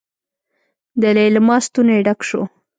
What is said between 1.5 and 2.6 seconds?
ستونی ډک شو.